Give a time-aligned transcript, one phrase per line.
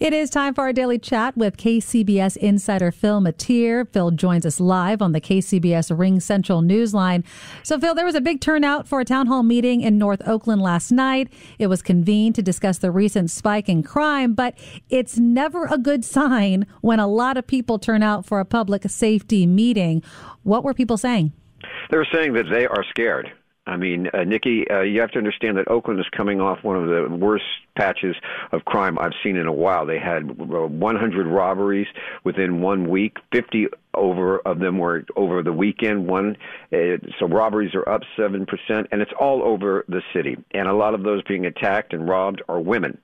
[0.00, 3.84] It is time for our daily chat with KCBS insider Phil Matier.
[3.84, 7.24] Phil joins us live on the KCBS Ring Central Newsline.
[7.62, 10.60] So, Phil, there was a big turnout for a town hall meeting in North Oakland
[10.60, 11.32] last night.
[11.60, 14.56] It was convened to discuss the recent spike in crime, but
[14.90, 18.90] it's never a good sign when a lot of people turn out for a public
[18.90, 20.02] safety meeting.
[20.42, 21.32] What were people saying?
[21.92, 23.32] They were saying that they are scared.
[23.66, 26.76] I mean, uh, Niki, uh, you have to understand that Oakland is coming off one
[26.76, 27.44] of the worst
[27.76, 28.14] patches
[28.52, 29.86] of crime I've seen in a while.
[29.86, 31.86] They had uh, 100 robberies
[32.24, 36.06] within one week, 50 over of them were over the weekend.
[36.06, 36.36] One,
[36.72, 40.36] uh, so robberies are up seven percent, and it's all over the city.
[40.52, 42.98] And a lot of those being attacked and robbed are women.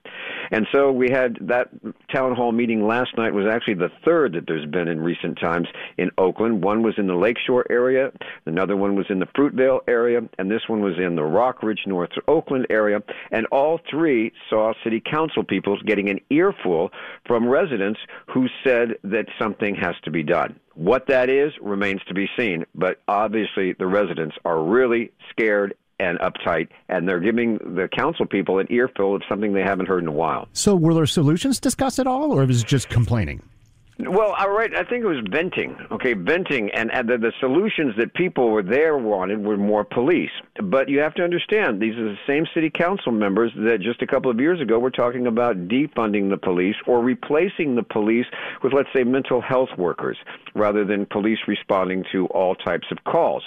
[0.51, 1.69] And so we had that
[2.13, 5.67] town hall meeting last night was actually the third that there's been in recent times
[5.97, 6.63] in Oakland.
[6.63, 8.11] One was in the Lakeshore area,
[8.45, 12.11] another one was in the Fruitvale area, and this one was in the Rockridge, North
[12.27, 13.01] Oakland area.
[13.31, 16.91] And all three saw city council people getting an earful
[17.25, 17.99] from residents
[18.33, 20.59] who said that something has to be done.
[20.73, 26.19] What that is remains to be seen, but obviously the residents are really scared and
[26.19, 30.07] uptight, and they're giving the council people an earful of something they haven't heard in
[30.07, 30.47] a while.
[30.53, 33.41] So, were there solutions discussed at all, or was it just complaining?
[34.09, 34.73] Well, all right.
[34.75, 35.77] I think it was venting.
[35.91, 40.31] Okay, venting, and, and the, the solutions that people were there wanted were more police.
[40.61, 44.07] But you have to understand, these are the same city council members that just a
[44.07, 48.25] couple of years ago were talking about defunding the police or replacing the police
[48.63, 50.17] with, let's say, mental health workers
[50.55, 53.43] rather than police responding to all types of calls.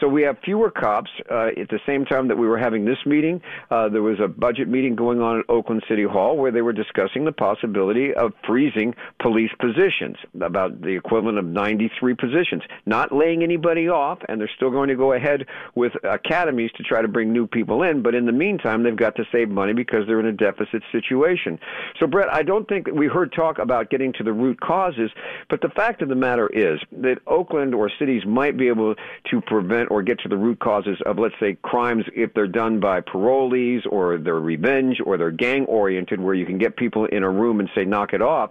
[0.00, 1.10] So we have fewer cops.
[1.30, 4.28] Uh, at the same time that we were having this meeting, uh, there was a
[4.28, 8.32] budget meeting going on at Oakland City Hall where they were discussing the possibility of
[8.46, 9.95] freezing police positions,
[10.40, 14.96] about the equivalent of 93 positions, not laying anybody off, and they're still going to
[14.96, 18.02] go ahead with academies to try to bring new people in.
[18.02, 21.58] But in the meantime, they've got to save money because they're in a deficit situation.
[21.98, 25.10] So, Bret, I don't think we heard talk about getting to the root causes,
[25.48, 28.94] but the fact of the matter is that Oakland or cities might be able
[29.30, 32.80] to prevent or get to the root causes of, let's say, crimes if they're done
[32.80, 37.22] by parolees or they're revenge or they're gang oriented, where you can get people in
[37.22, 38.50] a room and say, knock it off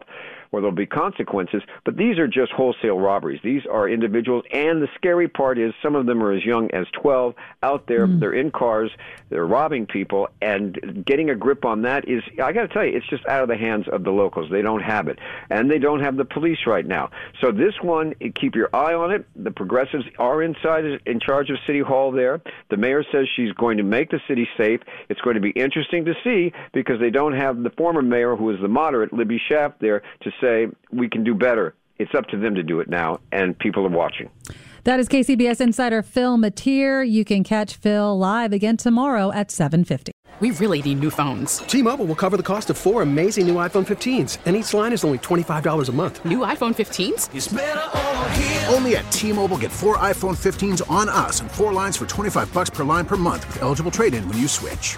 [0.49, 1.61] where there'll be consequences.
[1.83, 3.39] But these are just wholesale robberies.
[3.43, 6.85] These are individuals, and the scary part is some of them are as young as
[6.93, 8.07] 12 out there.
[8.07, 8.19] Mm.
[8.19, 8.91] They're in cars,
[9.29, 12.95] they're robbing people, and getting a grip on that is, I got to tell you,
[12.95, 14.49] it's just out of the hands of the locals.
[14.51, 15.19] They don't have it,
[15.49, 17.09] and they don't have the police right now.
[17.41, 19.25] So this one, keep your eye on it.
[19.35, 22.41] The progressives are inside, in charge of City Hall there.
[22.69, 24.81] The mayor says she's going to make the city safe.
[25.09, 28.49] It's going to be interesting to see because they don't have the former mayor, who
[28.51, 31.75] is the moderate, Libby Schaaf, there to say we can do better.
[31.97, 34.29] It's up to them to do it now, and people are watching.
[34.83, 37.03] That is KCBS insider Phil Matier.
[37.03, 40.11] You can catch Phil live again tomorrow at 7:50.
[40.41, 41.59] We really need new phones.
[41.59, 45.05] T-Mobile will cover the cost of four amazing new iPhone 15s, and each line is
[45.05, 46.23] only $25 a month.
[46.25, 47.29] New iPhone 15s?
[48.73, 52.69] Only at T-Mobile get four iPhone 15s on us and four lines for 25 bucks
[52.69, 54.97] per line per month with eligible trade-in when you switch.